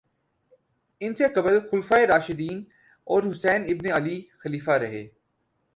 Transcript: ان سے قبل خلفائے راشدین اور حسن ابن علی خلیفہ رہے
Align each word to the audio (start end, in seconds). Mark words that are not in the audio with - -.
ان 1.01 1.15
سے 1.15 1.27
قبل 1.35 1.59
خلفائے 1.71 2.07
راشدین 2.07 2.63
اور 3.07 3.23
حسن 3.31 3.63
ابن 3.69 3.91
علی 3.91 4.21
خلیفہ 4.39 4.71
رہے 4.71 5.07